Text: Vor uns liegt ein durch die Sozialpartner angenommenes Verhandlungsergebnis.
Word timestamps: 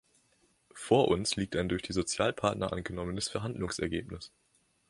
Vor 0.73 1.09
uns 1.09 1.35
liegt 1.35 1.55
ein 1.55 1.69
durch 1.69 1.83
die 1.83 1.93
Sozialpartner 1.93 2.73
angenommenes 2.73 3.29
Verhandlungsergebnis. 3.29 4.31